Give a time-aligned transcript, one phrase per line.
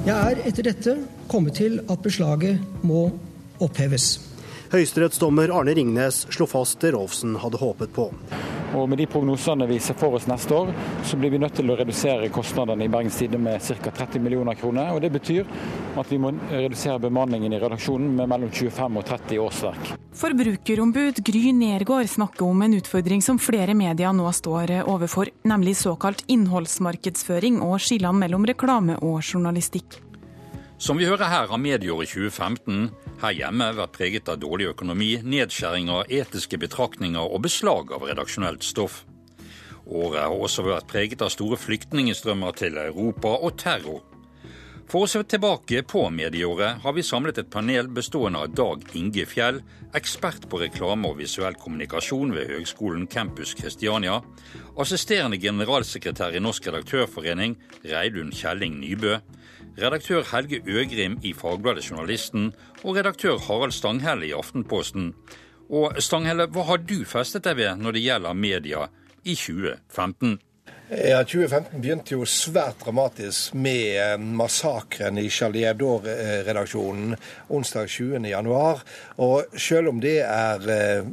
[0.00, 0.92] Jeg er etter dette
[1.28, 2.56] kommet til at beslaget
[2.88, 3.10] må
[3.60, 4.14] oppheves.
[4.72, 8.06] Høyesterettsdommer Arne Ringnes slo fast det Rolfsen hadde håpet på.
[8.74, 10.72] Og Med de prognosene vi ser for oss neste år,
[11.04, 13.90] så blir vi nødt til å redusere kostnadene i Bergens Tidende med ca.
[13.90, 14.92] 30 millioner kroner.
[14.94, 15.46] og Det betyr
[15.98, 19.90] at vi må redusere bemanningen i redaksjonen med mellom 25 og 30 årsverk.
[20.20, 26.24] Forbrukerombud Gry Nergård snakker om en utfordring som flere medier nå står overfor, nemlig såkalt
[26.28, 29.98] innholdsmarkedsføring og skillene mellom reklame og journalistikk.
[30.80, 32.88] Som vi hører her, har medieåret 2015
[33.20, 39.02] her hjemme vært preget av dårlig økonomi, nedskjæringer, etiske betraktninger og beslag av redaksjonelt stoff.
[39.86, 44.00] Året har også vært preget av store flyktningstrømmer til Europa og terror.
[44.90, 49.22] For å se tilbake på medieåret har vi samlet et panel bestående av Dag Inge
[49.30, 49.60] Fjell,
[49.94, 54.16] ekspert på reklame og visuell kommunikasjon ved Høgskolen Campus Kristiania,
[54.82, 57.54] assisterende generalsekretær i Norsk redaktørforening
[57.86, 59.20] Reidun Kjelling Nybø,
[59.80, 62.52] redaktør Helge Øgrim i Fagbladet Journalisten
[62.84, 65.14] og redaktør Harald Stanghelle i Aftenposten.
[65.70, 68.86] Og Stanghelle, hva har du festet deg ved når det gjelder media
[69.24, 70.38] i 2015?
[70.90, 77.12] Ja, 2015 begynte jo svært dramatisk med eh, massakren i Charlie Hebdo-redaksjonen
[77.46, 78.80] onsdag 20.1.
[79.22, 81.12] Og selv om det er eh,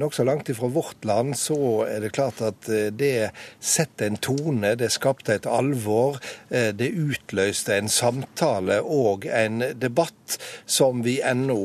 [0.00, 4.72] nokså langt ifra vårt land, så er det klart at eh, det setter en tone.
[4.80, 6.16] Det skapte et alvor.
[6.48, 11.60] Det utløste en samtale og en debatt som vi ennå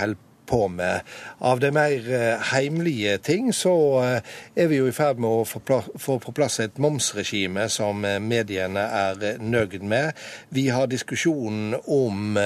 [0.00, 1.00] holder på med.
[1.38, 4.22] Av de mer eh, heimlige ting så eh,
[4.58, 8.82] er vi jo i ferd med å få på plass et momsregime som eh, mediene
[8.82, 10.18] er nøyd med.
[10.50, 12.38] Vi har diskusjonen om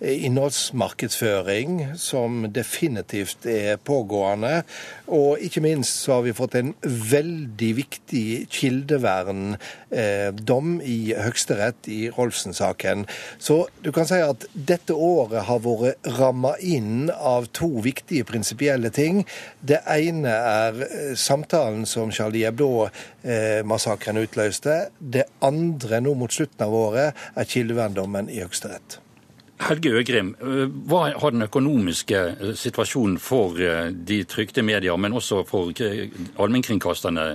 [0.00, 4.62] innholdsmarkedsføring, som definitivt er pågående.
[5.12, 13.06] Og ikke minst så har vi fått en veldig viktig kildeverndom i Høyesterett i Rolfsen-saken.
[13.38, 18.90] Så du kan si at dette året har vært ramma inn av to viktige prinsipielle
[18.94, 19.26] ting.
[19.60, 24.88] Det ene er eh, samtalen som Charlie Hebdo-massakren utløste.
[24.98, 29.04] Det andre nå mot slutten av året er kildeverndommen i Høyesterett.
[29.64, 35.42] Helge Øgrim, eh, hva har den økonomiske eh, situasjonen for de trykte medier, men også
[35.48, 37.26] for allmennkringkasterne,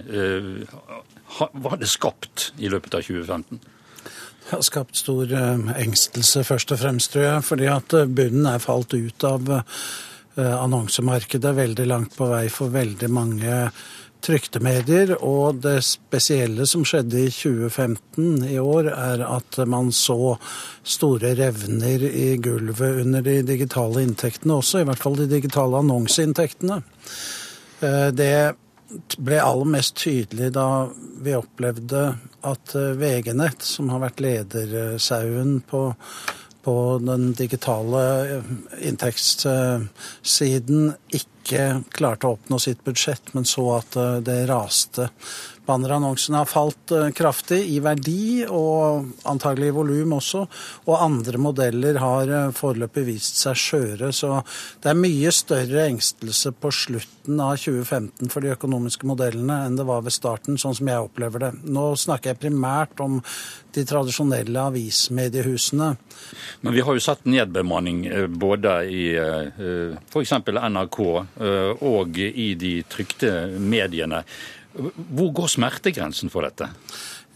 [1.40, 3.59] har det skapt i løpet av 2015?
[3.59, 5.29] Det har skapt stor
[5.78, 7.44] engstelse, først og fremst, tror jeg.
[7.45, 9.51] Fordi at bunnen er falt ut av
[10.40, 13.56] Eh, annonsemarkedet veldig langt på vei for veldig mange
[14.25, 15.16] trykte medier.
[15.24, 20.35] Og det spesielle som skjedde i 2015 i år, er at man så
[20.84, 26.81] store revner i gulvet under de digitale inntektene også, i hvert fall de digitale annonseinntektene.
[27.81, 28.34] Eh, det
[29.22, 30.90] ble aller mest tydelig da
[31.22, 32.06] vi opplevde
[32.47, 35.90] at eh, VG-nett, som har vært ledersauen på
[36.64, 38.44] på den digitale eh,
[38.90, 45.09] inntektssiden ikke klarte å oppnå sitt budsjett, men så at eh, det raste
[45.69, 50.41] Bannerannonsene har falt eh, kraftig i verdi, og antagelig i volum også.
[50.88, 54.12] Og andre modeller har eh, foreløpig vist seg skjøre.
[54.16, 54.40] Så
[54.81, 59.85] det er mye større engstelse på slutten av 2015 for de økonomiske modellene enn det
[59.85, 61.53] var ved starten, sånn som jeg opplever det.
[61.69, 63.19] Nå snakker jeg primært om
[63.75, 65.91] de tradisjonelle avismediehusene.
[66.66, 70.34] Men vi har jo sett nedbemanning eh, både i f.eks.
[70.50, 70.97] NRK
[71.85, 74.24] og i de trykte mediene.
[74.74, 76.69] Hvor går smertegrensen for dette?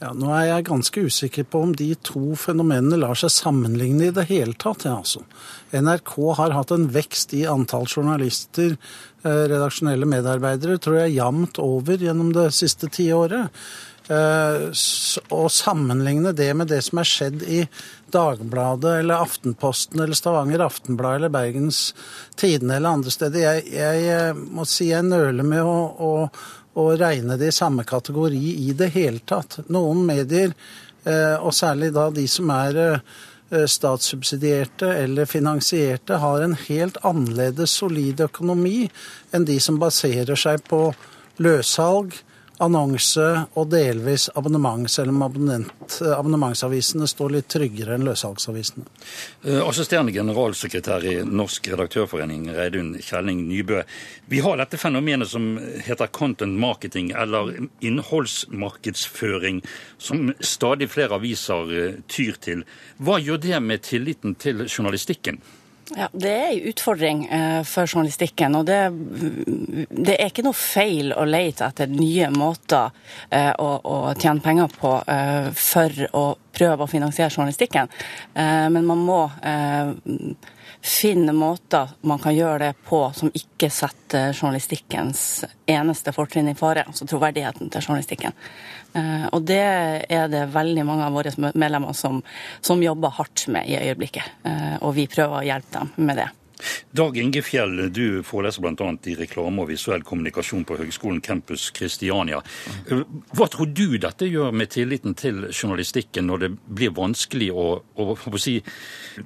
[0.04, 4.16] Ja, nå er jeg ganske usikker på om de to fenomenene lar seg sammenligne i
[4.16, 4.84] det hele tatt.
[4.88, 5.24] Ja, altså.
[5.72, 8.76] NRK har hatt en vekst i antall journalister,
[9.24, 13.54] eh, redaksjonelle medarbeidere, tror jeg jevnt over gjennom det siste tiåret.
[14.12, 14.66] Eh,
[15.32, 17.62] å sammenligne det med det som er skjedd i
[18.12, 21.94] Dagbladet eller Aftenposten eller Stavanger Aftenblad eller Bergens
[22.36, 26.12] Tidende eller andre steder Jeg, jeg eh, må si jeg nøler med å, å
[26.80, 29.60] å regne det i samme kategori i det hele tatt.
[29.74, 30.54] Noen medier,
[31.06, 37.78] eh, og særlig da de som er eh, statssubsidierte eller finansierte, har en helt annerledes
[37.80, 38.88] solid økonomi
[39.32, 40.88] enn de som baserer seg på
[41.44, 42.16] løssalg,
[42.64, 43.26] annonse
[43.60, 48.86] og delvis abonnement, selv om abonnementsavisene står litt tryggere enn løssalgsavisene.
[49.44, 53.84] Eh, assisterende generalsekretær i Norsk redaktørforening, Reidun Kjelling Nybø.
[54.32, 59.64] Vi har dette fenomenet som heter content marketing, eller innholdsmarkedsføring,
[59.98, 62.64] som stadig flere aviser eh, tyr til.
[63.04, 65.42] Hva gjør det med tilliten til journalistikken?
[65.92, 68.56] Ja, Det er en utfordring eh, for journalistikken.
[68.56, 68.90] og det,
[69.90, 72.94] det, er ikke noe feil å lete etter nye måter
[73.30, 77.90] eh, å, å, tjene penger på eh, for å prøve å finansiere journalistikken.
[78.36, 79.18] Men man må
[80.86, 85.24] finne måter man kan gjøre det på som ikke setter journalistikkens
[85.66, 88.38] eneste fortrinn i fare, altså troverdigheten til journalistikken.
[88.94, 92.22] Eh, og det er det veldig mange av våre medlemmer som,
[92.62, 94.40] som jobber hardt med i øyeblikket.
[94.46, 96.30] Eh, og vi prøver å hjelpe dem med det.
[96.92, 98.90] Dag Inge Fjell, du foreleser bl.a.
[99.10, 102.42] i reklame og visuell kommunikasjon på Høgskolen Campus Kristiania.
[103.34, 108.06] Hva tror du dette gjør med tilliten til journalistikken når det blir vanskelig å, å,
[108.14, 108.60] å si,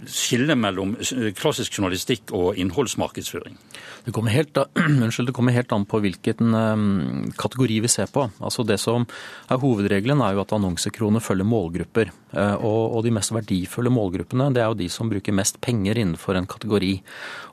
[0.07, 0.95] skille mellom
[1.37, 3.59] klassisk journalistikk og innholdsmarkedsføring?
[4.07, 4.55] Det kommer, helt,
[5.03, 8.29] unnskyld, det kommer helt an på hvilken um, kategori vi ser på.
[8.39, 9.03] Altså Det som
[9.51, 12.13] er Hovedregelen er jo at annonsekroner følger målgrupper.
[12.31, 15.99] Uh, og, og, de mest verdifulle målgruppene det er jo de som bruker mest penger
[15.99, 16.93] innenfor en kategori.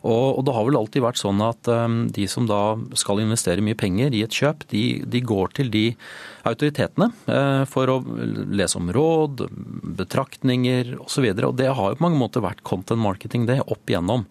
[0.04, 3.64] Og, og det har vel alltid vært sånn at um, de som da skal investere
[3.64, 5.84] mye penger i et kjøp, de, de går til de
[6.44, 9.46] autoritetene uh, for å lese om råd,
[9.96, 11.30] betraktninger osv.
[11.30, 14.26] Og, så og det har jo på mange måter vært content marketing, det, opp igjennom.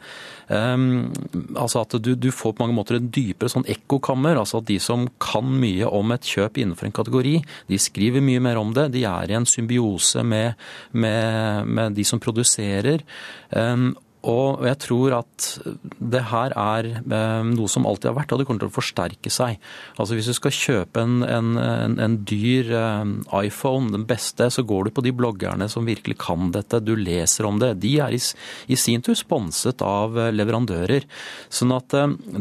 [0.54, 1.10] Um,
[1.58, 4.38] altså at du, du, får på mange måter en dypere sånn ekkokammer.
[4.38, 7.36] altså at De som kan mye om et kjøp innenfor en kategori,
[7.72, 8.92] de skriver mye mer om det.
[8.94, 10.60] De er i en symbiose med,
[10.92, 13.02] med, med de som produserer.
[13.50, 15.48] Um, og jeg tror at
[16.00, 19.32] det her er eh, noe som alltid har vært, og det kommer til å forsterke
[19.34, 19.60] seg.
[20.00, 23.12] Altså Hvis du skal kjøpe en, en, en, dyr eh,
[23.44, 26.80] iPhone, den beste, så går du på de bloggerne som virkelig kan dette.
[26.80, 27.74] Du leser om det.
[27.84, 28.22] De er i,
[28.72, 31.04] i sin tur sponset av eh, leverandører.
[31.52, 31.92] Sånn at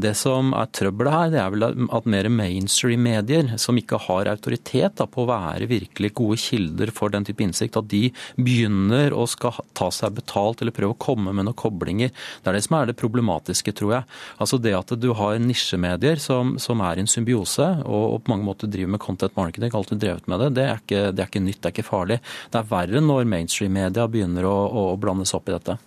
[0.02, 5.00] det som er trøbbelet her, det er vel at mer mainstream-medier, som ikke har autoritet
[5.02, 8.06] da, på å være virkelig gode kilder for den type innsikt, at de
[8.38, 12.12] begynner å skal ta seg betalt eller prøve å komme med noe koblinger.
[12.42, 14.08] Det er det som er det problematiske, tror jeg.
[14.38, 18.32] Altså det at du har nisjemedier som, som er i en symbiose og, og, på
[18.32, 21.30] mange måter driver med content marketing, alltid drevet med det, det er, ikke, det er
[21.30, 22.18] ikke nytt, det er ikke farlig.
[22.52, 25.78] Det er verre når mainstream-media begynner å, å, blandes opp i dette.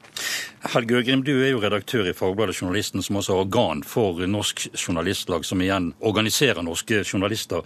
[0.73, 4.57] Helge Øgrim, du er jo redaktør i Fagbladet Journalisten, som også er organ for Norsk
[4.73, 7.61] Journalistlag, som igjen organiserer norske journalister.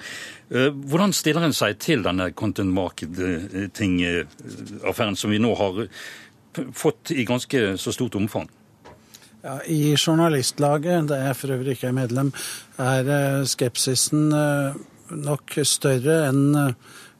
[0.51, 5.74] Eh, hvordan stiller en seg til denne content marketing-affæren som vi nå har
[6.74, 8.50] fått i ganske så stort omfang?
[9.42, 12.34] Ja, I Journalistlaget, der jeg for øvrig ikke er medlem,
[12.78, 14.80] er eh, skepsisen eh,
[15.16, 16.74] nok større enn Eh,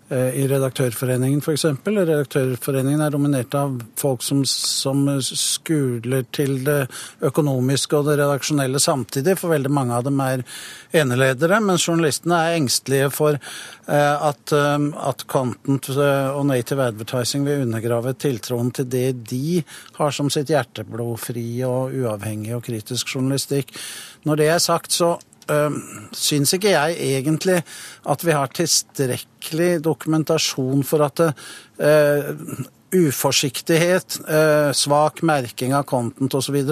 [0.10, 1.66] i Redaktørforeningen f.eks.
[1.86, 6.88] Redaktørforeningen er dominert av folk som, som, skuler til det
[7.26, 10.44] økonomiske og det redaksjonelle samtidig, for veldig mange av dem er
[10.98, 11.60] eneledere.
[11.62, 18.16] Men journalistene er engstelige for eh, at, eh, at content og native advertising vil undergrave
[18.18, 19.62] tiltroen til det de
[20.00, 23.76] har som sitt hjerteblod, fri og uavhengig og kritisk journalistikk.
[24.26, 25.18] Når det er sagt, så
[25.50, 25.70] uh,
[26.16, 27.60] syns ikke jeg egentlig
[28.10, 32.34] at vi har tilstrekkelig dokumentasjon for at uh,
[32.96, 36.64] uforsiktighet, uh, svak merking av content osv.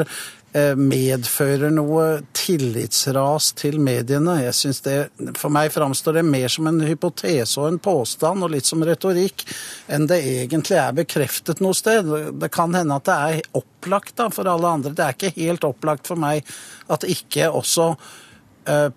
[0.58, 2.04] medfører noe
[2.34, 4.40] tillitsras til mediene.
[4.42, 4.96] Jeg synes det,
[5.38, 9.44] For meg framstår det mer som en hypotese og en påstand, og litt som retorikk,
[9.86, 12.10] enn det egentlig er bekreftet noe sted.
[12.42, 14.96] Det kan hende at det er opplagt da, for alle andre.
[14.98, 16.48] Det er ikke helt opplagt for meg
[16.90, 18.26] at ikke også Eh,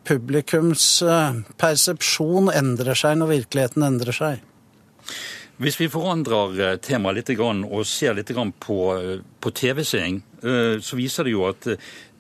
[0.07, 4.43] publikums eh, persepsjon endrer seg når virkeligheten endrer seg.
[5.61, 8.33] Hvis vi forandrer eh, temaet litt og ser litt
[8.67, 11.67] på, TV-seing, så viser det jo at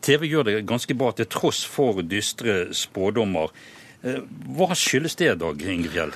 [0.04, 3.48] TV gjør det ganske bra til tross for dystre spådommer.
[4.04, 6.12] Hva skyldes det, Dag Ingefjell?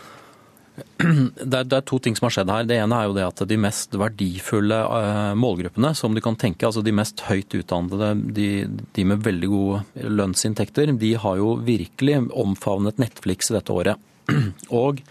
[1.45, 2.65] Det er, det er, to ting som har skjedd her.
[2.67, 6.67] Det ene er jo det at de mest verdifulle uh, målgruppene, som du kan tenke,
[6.67, 8.49] altså de mest høyt utdannede, de,
[8.97, 14.01] de, med veldig gode lønnsinntekter, de har jo virkelig omfavnet Netflix dette året.
[14.83, 15.03] Og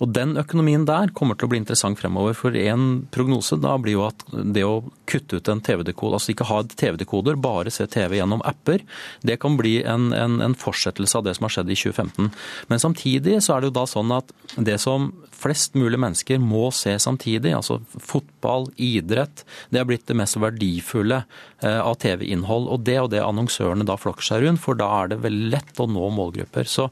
[0.00, 2.32] og Den økonomien der kommer til å bli interessant fremover.
[2.36, 6.48] For en prognose da blir jo at det å kutte ut en TV-dekode, altså ikke
[6.48, 8.84] ha TV-dekoder, bare se TV gjennom apper,
[9.26, 12.30] det kan bli en, en, en, fortsettelse av det som har skjedd i 2015.
[12.72, 15.10] Men samtidig så er det jo da sånn at det som
[15.40, 21.22] flest mulig mennesker må se samtidig, altså fotball, idrett, det er blitt det mest verdifulle
[21.60, 22.70] eh, av TV-innhold.
[22.72, 25.80] Og det og det annonsørene da flokker seg rundt, for da er det veldig lett
[25.80, 26.68] å nå målgrupper.
[26.68, 26.88] Så,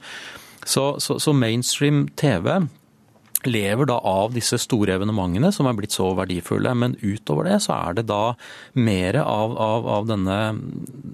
[0.68, 2.68] så, så, så mainstream TV
[3.46, 6.72] lever da av disse store evenementene som er blitt så verdifulle.
[6.74, 8.34] Men utover det så er det da
[8.74, 10.38] mer av, av, av denne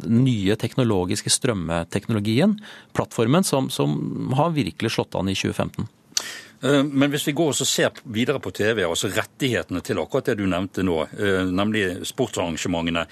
[0.09, 2.57] nye teknologiske strømmeteknologien,
[2.97, 5.87] plattformen, som, som har virkelig slått an i 2015.
[6.65, 10.39] Eh, men hvis vi går og ser videre på TV, altså rettighetene til akkurat det
[10.39, 13.05] du nevnte nå, eh, nemlig sportsarrangementene,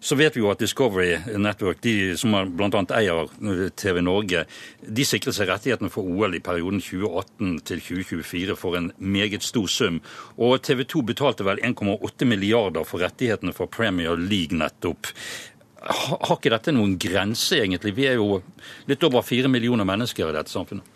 [0.00, 2.82] så vet vi jo at Discovery Network, de som bl.a.
[2.98, 4.42] eier eh, TV Norge,
[4.82, 9.70] de sikrer seg rettighetene for OL i perioden 2018 til 2024 for en meget stor
[9.70, 10.00] sum.
[10.36, 15.12] Og TV 2 betalte vel 1,8 milliarder for rettighetene for Premier League nettopp.
[15.86, 17.94] Har ikke dette noen grense, egentlig?
[17.94, 18.40] Vi er jo
[18.90, 20.95] litt over fire millioner mennesker i dette samfunnet.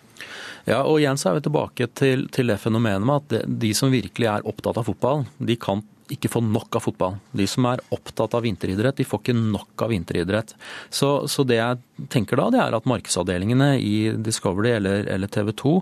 [0.68, 3.92] Ja, og igjen så er vi tilbake til, til det fenomenet med at de som
[3.92, 7.16] virkelig er opptatt av fotball, de kan ikke få nok av fotball.
[7.36, 10.54] De som er opptatt av vinteridrett, de får ikke nok av vinteridrett.
[10.90, 15.52] Så, så det jeg tenker da, det er at markedsavdelingene i Discovery eller, eller TV
[15.56, 15.74] 2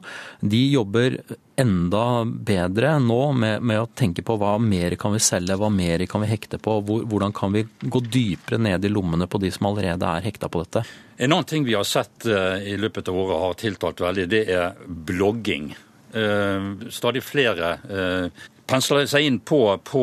[0.54, 1.20] de jobber
[1.58, 6.04] enda bedre nå med, med, å tenke på hva mer kan vi selge, hva mer
[6.10, 9.50] kan vi hekte på, hvor, hvordan kan vi gå dypere ned i lommene på de
[9.54, 10.84] som allerede er hekta på dette.
[11.18, 14.44] En annen ting vi har sett uh, i løpet av året har tiltalt veldig, det
[14.54, 15.72] er blogging.
[16.14, 20.02] Uh, stadig flere uh, pensler seg inn på, på,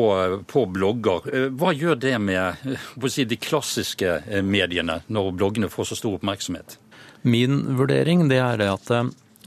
[0.50, 1.28] på, blogger.
[1.54, 2.74] Hva gjør det med
[3.12, 6.78] si, de klassiske mediene, når bloggene får så stor oppmerksomhet?
[7.26, 8.90] Min vurdering det er det at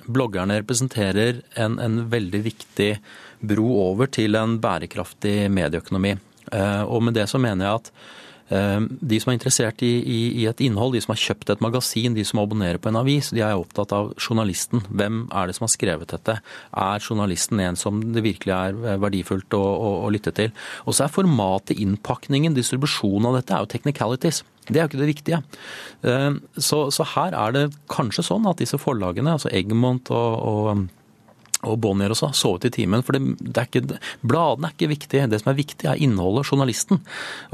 [0.09, 2.89] bloggerne representerer en, en, veldig viktig
[3.39, 6.15] bro over til en bærekraftig medieøkonomi.
[6.51, 7.99] Eh, og med det så mener jeg at eh,
[8.49, 12.15] de som er interessert i, i, i, et innhold, de som har kjøpt et magasin,
[12.17, 14.81] de som abonnerer på en avis, de er opptatt av journalisten.
[14.89, 16.39] Hvem er det som har skrevet dette?
[16.73, 20.53] Er journalisten en som det virkelig er eh, verdifullt å, å, å lytte til?
[20.85, 24.43] Og så er formatet, innpakningen, distribusjonen av dette er jo technicalities.
[24.69, 25.41] Det er jo ikke det viktige.
[26.05, 30.87] Eh, så, så, her er det kanskje sånn at disse forlagene, altså Egmont og, og
[31.67, 33.03] og Bonnier også, sovet i timen.
[33.03, 35.25] For det, det er ikke, bladene er ikke viktig.
[35.31, 37.01] Det som er viktig, er innholdet, journalisten.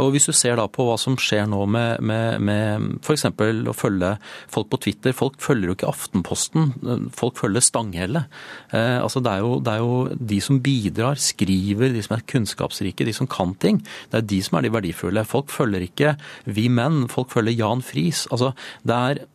[0.02, 3.26] Og Hvis du ser da på hva som skjer nå med, med, med f.eks.
[3.32, 4.14] å følge
[4.54, 5.16] folk på Twitter.
[5.18, 6.74] Folk følger jo ikke Aftenposten,
[7.16, 8.26] folk følger Stanghelle.
[8.70, 10.00] Eh, altså det, er jo, det er jo
[10.34, 13.82] de som bidrar, skriver, de som er kunnskapsrike, de som kan ting.
[14.12, 15.26] Det er de som er de verdifulle.
[15.28, 18.26] Folk følger ikke Vi Menn, folk følger Jan Friis.
[18.34, 18.54] Altså,
[18.86, 19.26] det er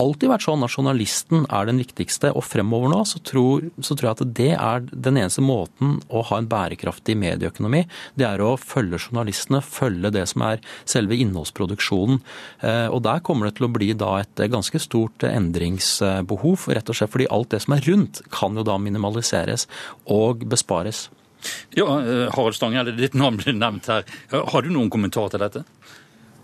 [0.00, 4.08] alltid vært sånn at journalisten er den viktigste, og fremover nå så tror, så tror,
[4.08, 7.84] jeg at det er den eneste måten å ha en bærekraftig medieøkonomi.
[8.18, 12.22] Det er å følge journalistene, følge det som er selve innholdsproduksjonen.
[12.62, 16.98] Eh, og der kommer det til å bli da et ganske stort endringsbehov, rett og
[16.98, 19.68] slett fordi alt det som er rundt kan jo da minimaliseres
[20.12, 21.08] og bespares.
[21.76, 24.04] Ja, eh, Harald Stange, ditt navn ble nevnt her.
[24.32, 25.64] Har du noen kommentar til dette?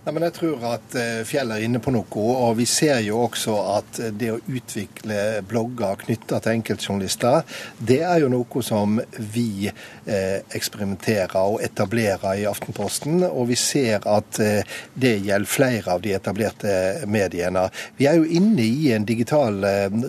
[0.04, 2.04] Nei, men jeg tror at eh, Fjell er inne på noe.
[2.20, 7.40] og Vi ser jo også at eh, det å utvikle blogger knytta til enkeltjournalister,
[7.80, 13.22] det er jo noe som vi eh, eksperimenterer og etablerer i Aftenposten.
[13.30, 16.74] Og vi ser at det gjelder flere av de etablerte
[17.08, 17.64] mediene.
[17.96, 19.56] Vi er jo inne i en digital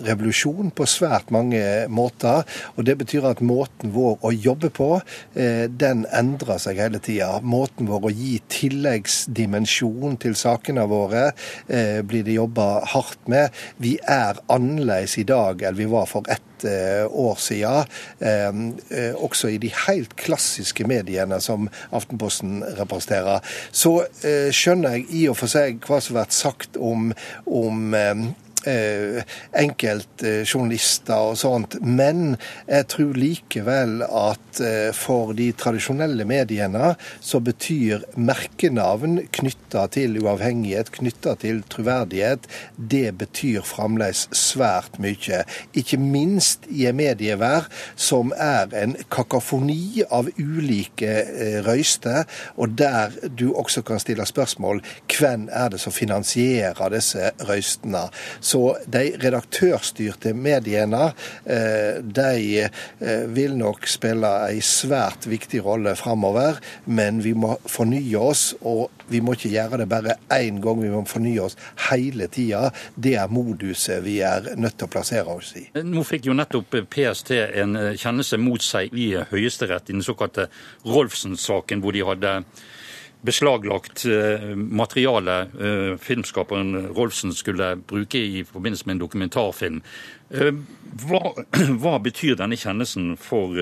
[0.04, 2.44] revolusjon på svært mange måter.
[2.76, 4.90] Og det betyr at måten vår å jobbe på,
[5.32, 7.38] den endrer seg hele tida.
[7.40, 11.32] Måten vår å gi tilleggsdimensjon reaksjon til sakene våre
[11.68, 13.50] eh, blir det jobba hardt med.
[13.78, 17.86] Vi er annerledes i dag enn vi var for ett eh, år siden.
[18.20, 23.40] Eh, også i de helt klassiske mediene som Aftenposten representerer.
[23.72, 24.06] Så
[24.52, 27.12] skjønner jeg i og for seg hva som har vært sagt om,
[27.46, 27.94] om
[28.68, 29.22] eh,
[29.56, 31.78] enkeltjournalister og sånt.
[31.82, 32.36] Men
[32.68, 40.92] jeg tror likevel at eh, for de tradisjonelle mediene så betyr merkenavn knytta til uavhengighet,
[40.96, 42.46] knytta til troverdighet,
[42.76, 45.42] det betyr fremdeles svært mye.
[45.76, 52.24] Ikke minst i en medievær som er en kakafoni av ulike eh, røyster,
[52.56, 54.82] og der du også kan stille spørsmål
[55.12, 58.06] hvem er det som finansierer disse røystene.
[58.40, 61.10] Så så de redaktørstyrte mediene
[61.44, 68.22] eh, de eh, vil nok spille en svært viktig rolle framover, men vi må fornye
[68.30, 68.54] oss.
[68.62, 71.58] og vi må ikke gjøre det bare én gang, vi må fornye oss
[71.90, 72.70] hele tida.
[72.94, 75.66] Det er moduset vi er nødt til å plassere oss i.
[75.84, 80.48] Nå fikk jo nettopp PST en eh, kjennelse mot seg i Høyesterett i den såkalte
[80.86, 82.34] Rolfsen-saken, hvor de hadde
[83.26, 89.80] beslaglagt eh, materiale eh, filmskaperen Rolfsen skulle bruke i forbindelse med en dokumentarfilm.
[90.30, 90.52] Eh,
[91.06, 91.22] hva,
[91.82, 93.56] hva betyr denne kjennelsen for,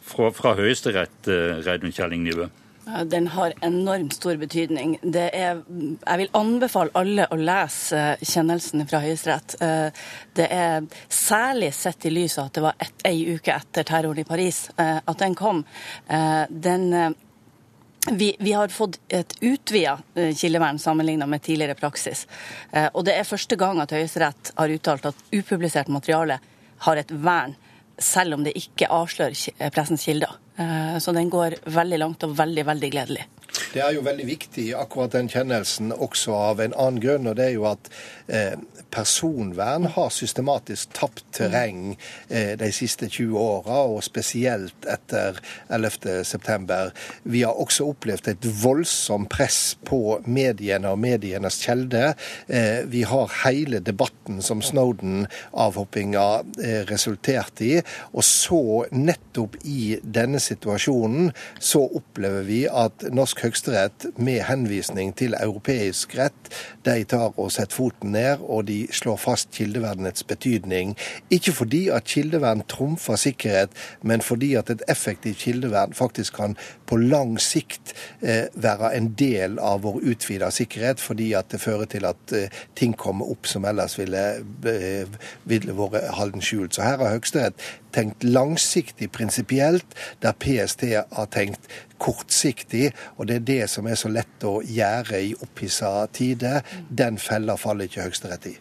[0.00, 1.30] fra, fra Høyesterett,
[1.66, 2.50] Reidun Kjelling Nybø?
[3.06, 4.96] Den har enormt stor betydning.
[5.14, 9.54] Er, jeg vil anbefale alle å lese kjennelsen fra Høyesterett.
[10.34, 14.24] Det er særlig sett i lys av at det var et, ei uke etter terroren
[14.24, 15.62] i Paris at den kom.
[16.50, 16.88] Den
[18.08, 22.26] vi, vi, har fått et utvida eh, kildevern sammenlignet med tidligere praksis.
[22.72, 26.38] Eh, og det er første gang at Høyesterett har uttalt at upublisert materiale
[26.86, 27.56] har et vern
[28.00, 30.38] selv om det ikke avslører pressens kilder.
[31.00, 33.26] Så den går veldig langt og veldig, veldig gledelig.
[33.70, 37.28] Det er jo veldig viktig, akkurat den kjennelsen, også av en annen grunn.
[37.30, 37.90] og det er jo at
[38.26, 38.56] eh,
[38.90, 41.94] personvern har systematisk tapt terreng
[42.28, 45.38] eh, de siste 20 åra, og spesielt etter
[45.70, 46.90] 11.9.
[47.22, 52.14] Vi har også opplevd et voldsomt press på mediene og medienes kjelde.
[52.48, 56.26] Eh, vi har hele debatten som Snowden-avhoppinga
[56.58, 57.78] eh, resulterte i.
[58.12, 61.30] Og så, nettopp i denne situasjonen,
[61.62, 66.50] så opplever vi at norsk høyesterett med henvisning til europeisk rett,
[66.84, 70.96] de tar og setter foten ned, og de slår fast kildevernets betydning.
[71.30, 73.70] Ikke fordi at kildevern trumfer sikkerhet,
[74.02, 79.58] men fordi at et effektivt kildevern faktisk kan på lang sikt eh, være en del
[79.58, 83.64] av vår utvida sikkerhet, fordi at det fører til at eh, ting kommer opp som
[83.64, 84.24] ellers ville,
[84.66, 85.06] eh,
[85.44, 86.74] ville vært halden skjult.
[86.74, 87.60] Så her har Høyesterett
[87.92, 89.86] tenkt langsiktig prinsipielt,
[90.22, 91.70] der PST har tenkt
[92.00, 92.90] kortsiktig.
[93.18, 96.64] Og det er det som er så lett å gjøre i opphissa tider.
[96.88, 98.56] Den fella faller ikke Høyesterett i.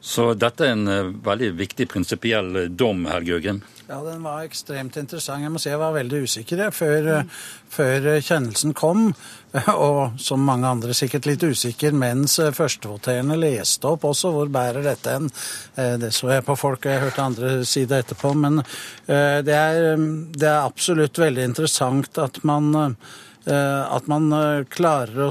[0.00, 3.62] Så dette er en uh, veldig viktig prinsipiell dom, Helge Øgrim?
[3.92, 5.44] Ja, den var ekstremt interessant.
[5.44, 7.08] Jeg må si jeg var veldig usikker før,
[7.68, 9.10] før kjennelsen kom.
[9.88, 14.30] Og som mange andre sikkert litt usikker mens førstevoterende leste opp også.
[14.32, 15.28] Hvor bærer dette hen?
[16.00, 18.32] Det så jeg på folk, og jeg hørte andre si det etterpå.
[18.32, 18.62] Men
[19.04, 20.00] det er,
[20.40, 22.96] det er absolutt veldig interessant at man
[23.42, 24.28] at man
[24.70, 25.30] klarer å,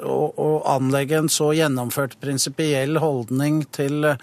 [0.00, 4.14] å, å, anlegge en så gjennomført prinsipiell holdning til,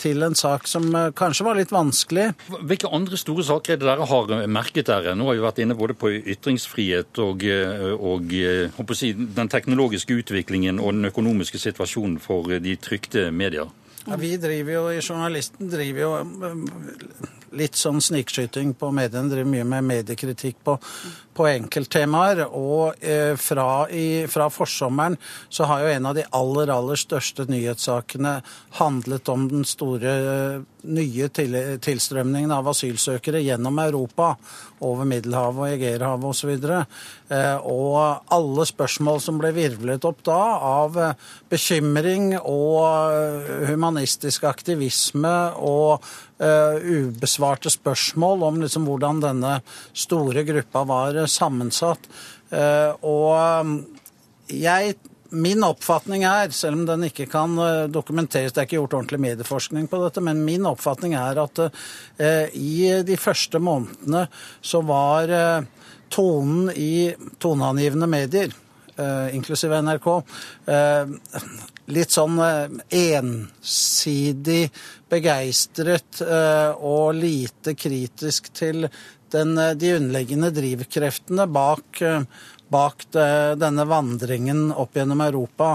[0.00, 2.30] til en sak som eh, kanskje var litt vanskelig.
[2.48, 5.16] Hvilke andre store saker er det dere har merket dere?
[5.16, 10.16] Nå har vi vært inne både på ytringsfrihet og, eh, og eh, si, den teknologiske
[10.22, 13.68] utviklingen og den økonomiske situasjonen for de trykte medier.
[14.06, 16.12] Ja, vi driver jo Journalisten driver jo
[17.56, 19.30] litt sånn snikskyting på mediene.
[19.30, 20.76] Driver mye med mediekritikk på,
[21.34, 22.44] på enkelttemaer.
[22.46, 27.48] Og eh, fra, i, fra, forsommeren så har jo en av de aller, aller største
[27.50, 28.38] nyhetssakene
[28.80, 30.14] handlet om den store
[30.80, 34.34] nye til, tilstrømningen av asylsøkere gjennom Europa,
[34.80, 36.54] over Middelhavet og Egeerhavet osv.
[37.34, 40.96] Eh, og alle spørsmål som ble virvlet opp da av
[41.50, 46.06] bekymring og humanistisk aktivisme og
[46.40, 49.58] ubesvarte spørsmål om liksom hvordan denne
[49.92, 52.08] store gruppa var sammensatt.
[52.48, 53.84] Uh, og
[54.48, 54.98] jeg
[55.30, 57.52] Min oppfatning er, selv om den ikke kan
[57.94, 61.60] dokumenteres, det er ikke gjort ordentlig medieforskning på dette, men min oppfatning er at
[62.58, 62.72] i
[63.06, 64.24] de første månedene
[64.58, 65.30] så var
[66.10, 68.50] tonen i toneangivende medier,
[69.30, 70.10] inklusive NRK,
[71.94, 72.38] litt sånn
[72.90, 74.62] ensidig
[75.10, 78.86] begeistret eh, og lite kritisk til
[79.32, 83.02] den, eh, de underliggende drivkreftene bak, bak bak
[83.58, 85.72] denne vandringen opp gjennom Europa.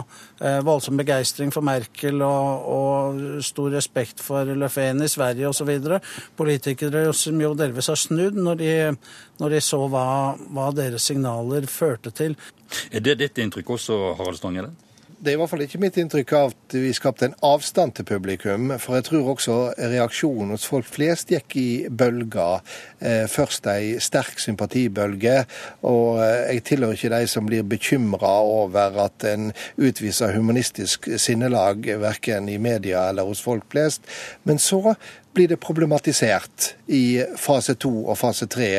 [0.63, 5.73] Voldsom begeistring for Merkel og, og stor respekt for Löfven i Sverige osv.
[6.39, 8.71] Politikere som jo delvis har snudd når de,
[9.43, 10.07] når de så hva,
[10.55, 12.39] hva deres signaler førte til.
[12.91, 14.71] Er det ditt inntrykk også, Harald Stanghelle?
[15.19, 18.07] Det er i hvert fall ikke mitt inntrykk av at vi skapte en avstand til
[18.07, 18.73] publikum.
[18.81, 22.63] For jeg tror også reaksjonen hos folk flest gikk i bølger.
[22.99, 25.37] Eh, først ei sterk sympatibølge.
[25.87, 31.87] Og eh, jeg tilhører ikke de som blir bekymra over at en utviser humanistisk sinnelag
[32.01, 34.03] verken i media eller hos folk flest.
[34.43, 34.97] Men så
[35.35, 38.69] blir det problematisert i fase to og fase tre.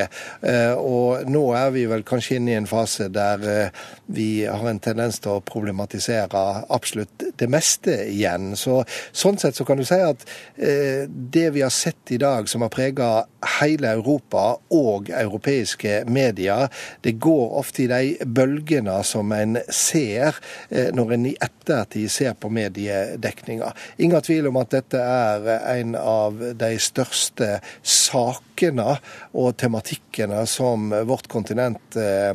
[0.47, 4.65] Eh, og nå er vi vel kanskje inne i en fase der eh, vi har
[4.71, 6.43] en tendens til å problematisere
[6.73, 8.55] absolutt det meste igjen.
[8.59, 8.81] Så,
[9.13, 10.23] sånn sett så kan du si at
[10.57, 13.11] eh, det vi har sett i dag som har prega
[13.59, 16.71] hele Europa og europeiske medier,
[17.03, 20.39] det går ofte i de bølgene som en ser
[20.71, 23.71] når en i ettertid ser på mediedekninga.
[24.03, 27.49] Ingen tvil om at dette er en av de største
[27.83, 28.97] sakene
[29.37, 32.33] og tematikkene som vårt kontinent eh,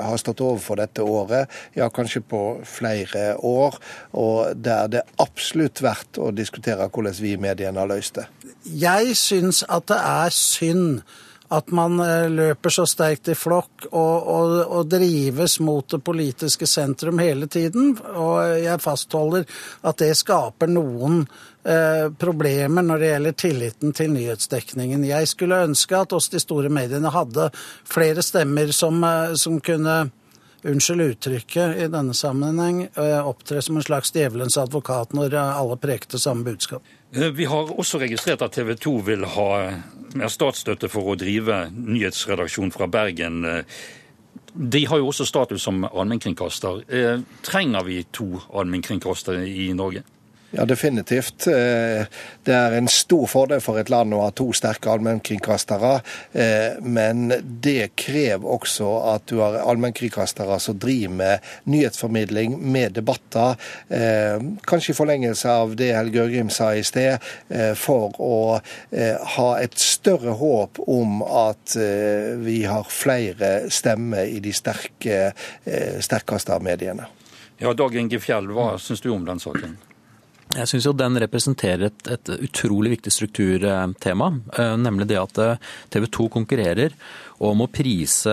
[0.00, 3.78] har stått overfor dette året, ja kanskje på flere år,
[4.16, 8.28] og der det absolutt verdt å diskutere hvordan vi i mediene har løst det.
[8.64, 11.02] Jeg syns at det er synd
[11.50, 16.66] at man eh, løper så sterkt i flokk og, og, og, drives mot det politiske
[16.66, 17.96] sentrum hele tiden.
[18.14, 19.46] Og jeg fastholder
[19.82, 21.24] at det skaper noen
[21.66, 25.08] eh, problemer når det gjelder tilliten til nyhetsdekningen.
[25.10, 27.50] Jeg skulle ønske at oss de store mediene hadde
[27.82, 29.98] flere stemmer som, eh, som kunne
[30.60, 32.82] unnskyld uttrykket i denne sammenheng,
[33.24, 36.84] opptre som en slags djevelens advokat når alle prekte samme budskap.
[37.10, 39.48] Vi har også registrert at TV 2 vil ha
[40.14, 43.42] mer statsstøtte for å drive nyhetsredaksjon fra Bergen.
[44.54, 46.84] De har jo også status som allmennkringkaster.
[47.46, 50.04] Trenger vi to allmennkringkastere i Norge?
[50.52, 51.46] Ja, definitivt.
[51.46, 52.06] Eh,
[52.42, 55.92] det er en stor fordel for et land å ha to sterke allmennkringkastere,
[56.32, 57.28] eh, men
[57.62, 63.54] det krever også at du har allmennkringkastere som driver med nyhetsformidling, med debatter.
[63.88, 67.22] Eh, kanskje i forlengelse av det Helge Ørgrim sa i sted,
[67.76, 68.60] for å
[69.34, 71.74] ha et større håp om at
[72.40, 75.20] vi har flere stemmer i de sterke,
[76.00, 77.06] sterkeste av mediene.
[77.58, 79.76] Ja, Dag Inge Fjell, hva syns du om den saken?
[80.50, 85.68] Jeg syns jo den representerer et, et, utrolig viktig strukturtema, eh, nemlig det at eh,
[85.94, 86.96] TV 2 konkurrerer
[87.40, 88.32] om å prise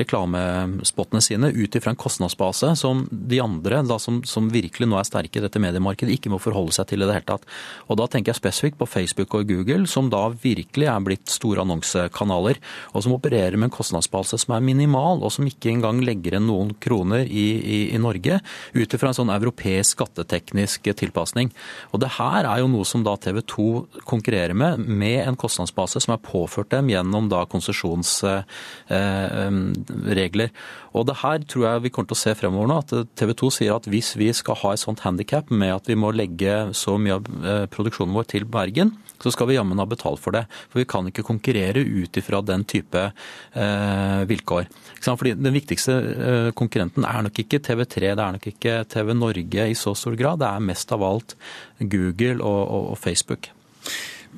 [0.00, 5.06] reklamespottene sine ut ifra en kostnadsbase som de andre, da, som, som, virkelig nå er
[5.06, 7.46] sterke i dette mediemarkedet, ikke må forholde seg til i det hele tatt.
[7.86, 11.62] Og Da tenker jeg spesifikt på Facebook og Google, som da virkelig er blitt store
[11.64, 12.58] annonsekanaler,
[12.94, 16.48] og som opererer med en kostnadsbase som er minimal, og som ikke engang legger inn
[16.50, 18.40] noen kroner i, i, i Norge,
[18.74, 21.50] ut ifra en sånn europeisk skatteteknisk tilpasning.
[21.92, 23.68] Og Det her er jo noe som da TV 2
[24.08, 28.42] konkurrerer med, med en kostnadsbase som er påført dem gjennom da konsesjons Eh,
[28.88, 30.52] regler.
[30.96, 33.50] Og det her tror jeg vi kommer til å se fremover nå, at TV 2
[33.58, 36.96] sier at hvis vi skal ha et sånt handikap med at vi må legge så
[37.00, 40.44] mye av eh, produksjonen vår til Bergen, så skal vi jammen ha betalt for det.
[40.70, 44.70] For vi kan ikke konkurrere ut ifra den type eh, vilkår.
[45.02, 49.68] Fordi Den viktigste eh, konkurrenten er nok ikke TV3, det er nok ikke TV Norge
[49.68, 50.42] i så stor grad.
[50.42, 51.38] Det er mest av alt
[51.78, 53.52] Google og, og, og Facebook.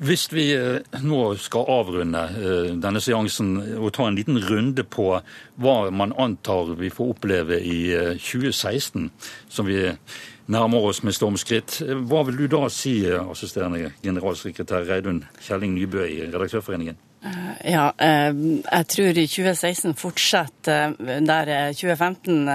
[0.01, 5.11] Hvis vi eh, nå skal avrunde eh, denne seansen og ta en liten runde på
[5.61, 7.83] hva man antar vi får oppleve i
[8.17, 9.83] 2016, eh, som vi
[10.51, 16.17] nærmer oss med stormskritt, hva vil du da si, assisterende generalsekretær Reidun Kjelling Nybø i
[16.25, 16.97] Redaktørforeningen?
[17.61, 22.49] Ja, jeg tror 2016 fortsetter der 2015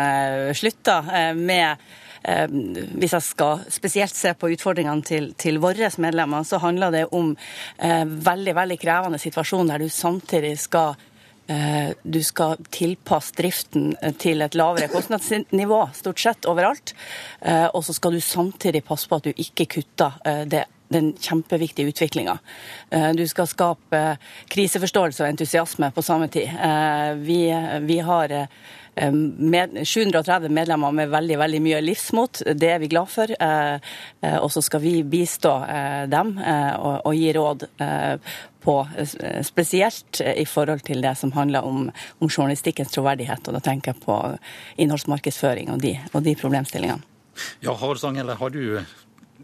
[0.59, 0.99] slutta,
[1.39, 1.87] med
[2.27, 7.35] hvis jeg skal spesielt se på utfordringene til, til våre medlemmer, så handler det om
[7.79, 10.97] eh, veldig, veldig krevende situasjon der du samtidig skal
[11.47, 16.97] eh, du skal tilpasse driften til et lavere kostnadsnivå, stort sett overalt.
[17.47, 20.19] Og så skal du samtidig passe på at du ikke kutter
[20.51, 22.37] det den kjempeviktige utviklinga.
[23.19, 24.03] Du skal skape
[24.55, 26.53] kriseforståelse og entusiasme på samme tid.
[27.27, 27.41] Vi,
[27.89, 28.35] vi har
[28.97, 32.43] med 730 medlemmer med veldig veldig mye livsmot.
[32.57, 33.31] Det er vi glad for.
[33.31, 33.75] Eh,
[34.21, 37.67] eh, og så skal vi bistå eh, dem og gi råd
[38.67, 38.77] på,
[39.47, 43.47] spesielt i forhold til det som handler om, om journalistikkens troverdighet.
[43.47, 44.17] Og da tenker jeg på
[44.83, 47.05] innholdsmarkedsføring og de, og de problemstillingene.
[47.61, 48.81] Ja, Harald Stanghelle, har du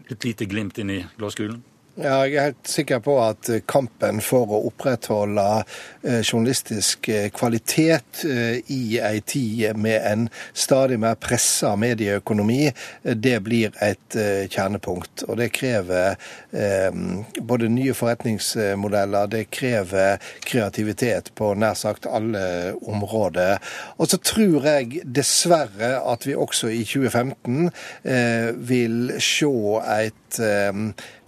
[0.09, 1.61] et lite glimt inn i glasskulen?
[1.93, 7.27] Ja, jeg er helt sikker på at eh, kampen for å opprettholde eh, journalistisk eh,
[7.29, 10.23] kvalitet i ei tid med en
[10.57, 12.71] stadig mer pressa medieøkonomi,
[13.03, 14.17] det blir et
[14.49, 15.25] kjernepunkt.
[15.27, 16.17] Og det krever
[17.41, 23.59] både nye forretningsmodeller, det krever kreativitet på nær sagt alle områder.
[23.97, 27.69] Og så tror jeg dessverre at vi også i 2015
[28.69, 29.51] vil se
[29.97, 30.41] et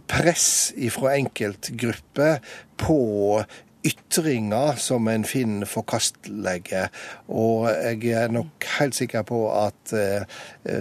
[0.08, 2.42] press fra enkeltgrupper
[2.82, 3.00] på
[3.86, 6.88] ytringer som en finner forkastelige.
[7.30, 10.26] Og jeg er nok helt sikker på at eh,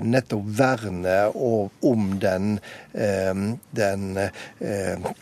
[0.04, 2.58] nettopp vernet om den,
[2.92, 3.44] eh,
[3.76, 5.12] den eh,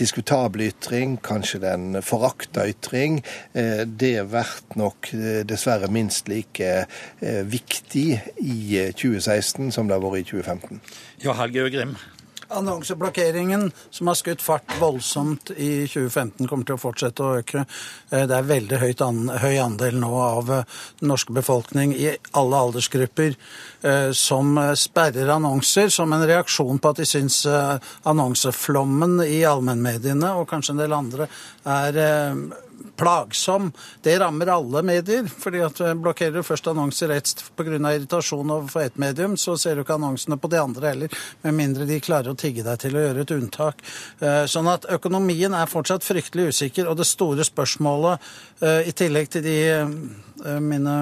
[0.00, 3.18] diskutable ytring, kanskje den forakta ytring,
[3.52, 5.10] det blir nok
[5.44, 6.86] dessverre minst like
[7.44, 8.06] viktig
[8.40, 10.80] i 2016 som det har vært i 2015.
[11.26, 11.92] Ja, Helge Øgrim,
[12.48, 17.64] Annonseblokkeringen, som har skutt fart voldsomt i 2015, kommer til å fortsette å øke.
[18.10, 22.60] Eh, det er veldig an, høy andel nå av eh, den norske befolkning i alle
[22.68, 30.32] aldersgrupper eh, som sperrer annonser som en reaksjon på at de syns annonseflommen i allmennmediene
[30.38, 31.28] og kanskje en del andre
[31.66, 31.98] er
[32.96, 33.72] plagsom.
[34.02, 35.28] Det rammer alle medier.
[35.38, 37.76] fordi at Blokkerer du først annonser ett pga.
[37.94, 41.08] irritasjon overfor ett medium, så ser du ikke annonsene på de andre heller,
[41.42, 43.82] med mindre de klarer å tigge deg til å gjøre et unntak.
[44.20, 48.18] Eh, sånn at økonomien er fortsatt fryktelig usikker, og det store spørsmålet,
[48.60, 50.96] eh, i tillegg til de eh, mine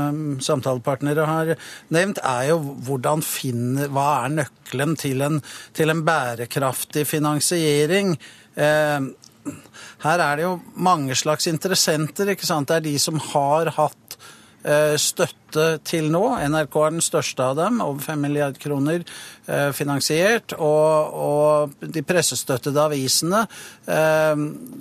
[0.44, 1.54] samtalepartnere har
[1.94, 5.42] nevnt, er jo hvordan finner, hva er nøkkelen til en,
[5.74, 8.16] til en bærekraftig finansiering.
[10.04, 12.32] Her er det jo mange slags interessenter.
[12.32, 12.68] ikke sant?
[12.68, 14.03] Det er de som har hatt
[14.96, 16.22] støtte til nå.
[16.50, 19.02] NRK er den største av dem, over 5 milliard kroner
[19.46, 20.54] eh, finansiert.
[20.56, 23.44] Og, og de pressestøttede avisene
[23.86, 24.32] eh,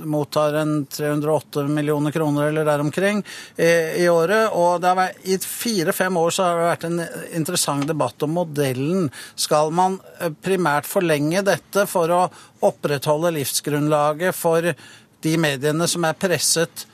[0.08, 3.22] mottar en 308 millioner kroner eller der omkring
[3.58, 3.74] i,
[4.06, 4.56] i året.
[4.56, 7.04] Og vært, i fire-fem år så har det vært en
[7.42, 9.12] interessant debatt om modellen.
[9.36, 10.00] Skal man
[10.46, 12.24] primært forlenge dette for å
[12.64, 14.72] opprettholde livsgrunnlaget for
[15.24, 16.93] de mediene som er presset eh,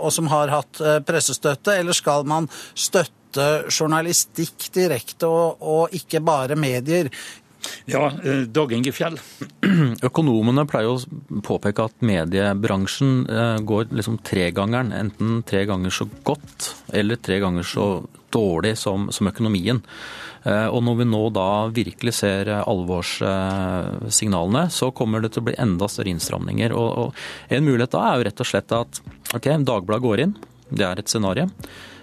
[0.00, 6.22] og som har hatt eh, pressestøtte, eller skal man støtte journalistikk direkte og, og ikke
[6.24, 7.10] bare medier?
[7.90, 9.18] Ja, eh, Dag Inge Fjell.
[10.08, 13.26] Økonomene pleier å påpeke at mediebransjen
[13.68, 14.94] går liksom tregangeren.
[14.96, 17.90] Enten tre ganger så godt eller tre ganger så
[18.32, 19.82] dårlig som, som økonomien.
[20.48, 25.48] Eh, og når vi nå da virkelig ser eh, alvorssignalene, så kommer det til å
[25.50, 26.72] bli enda større innstramninger.
[26.76, 29.02] Og, og en mulighet da er jo rett og slett at
[29.36, 30.34] ok, Dagbladet går inn,
[30.70, 31.44] det er et scenario.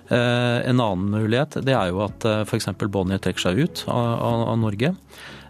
[0.07, 2.69] Eh, en annen mulighet det er jo at f.eks.
[2.85, 4.93] Bonnier trekker seg ut av, av, av Norge.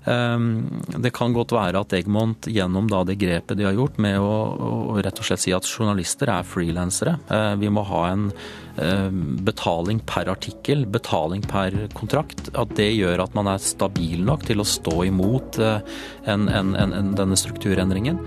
[0.08, 4.36] Det kan godt være at Egmont gjennom det grepet de har gjort med å,
[4.94, 7.18] å rett og slett si at journalister er frilansere.
[7.60, 8.30] Vi må ha en
[9.48, 12.52] betaling per artikkel, betaling per kontrakt.
[12.54, 15.80] At det gjør at man er stabil nok til å stå imot eh,
[16.30, 18.20] en, en, en, denne strukturendringen.